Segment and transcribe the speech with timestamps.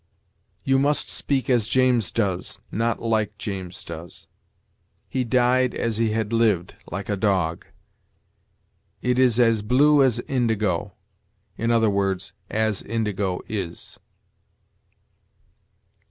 [0.63, 4.25] "You must speak as James does," not "like James does."
[5.07, 7.67] "He died as he had lived, like a dog."
[9.03, 10.93] "It is as blue as indigo";
[11.55, 11.65] i.
[11.83, 12.19] e.,
[12.49, 13.99] "as indigo is."